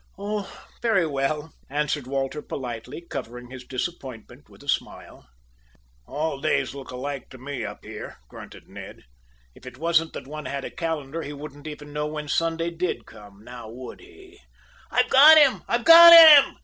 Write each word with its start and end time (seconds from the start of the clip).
"Oh, 0.17 0.67
very 0.81 1.05
well," 1.05 1.53
answered 1.69 2.07
Walter 2.07 2.41
politely, 2.41 3.01
covering 3.01 3.51
his 3.51 3.63
disappointment 3.63 4.49
with 4.49 4.63
a 4.63 4.67
smile. 4.67 5.27
"All 6.07 6.41
days 6.41 6.73
look 6.73 6.89
alike 6.89 7.29
to 7.29 7.37
me 7.37 7.63
up 7.63 7.85
here," 7.85 8.17
grunted 8.27 8.67
Ned. 8.67 9.03
"If 9.53 9.67
it 9.67 9.77
wasn't 9.77 10.13
that 10.13 10.25
one 10.25 10.45
had 10.45 10.65
a 10.65 10.71
calendar 10.71 11.21
he 11.21 11.33
wouldn't 11.33 11.67
even 11.67 11.93
know 11.93 12.07
when 12.07 12.27
Sunday 12.29 12.71
did 12.71 13.05
come. 13.05 13.43
Now, 13.43 13.69
would 13.69 13.99
he" 14.01 14.39
"I've 14.91 15.07
got 15.11 15.37
him! 15.37 15.63
I've 15.67 15.85
got 15.85 16.13
him!" 16.13 16.55